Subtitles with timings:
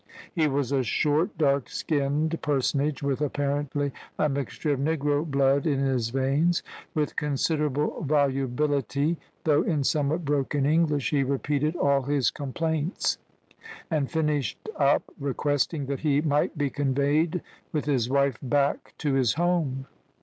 [0.33, 5.77] He was a short, dark skinned personage, with apparently a mixture of negro blood in
[5.77, 6.63] his veins.
[6.95, 13.19] With considerable volubility, though in somewhat broken English, he repeated all his complaints,
[13.91, 19.35] and finished up, requesting that he might be conveyed, with his wife, back to his
[19.35, 19.85] home.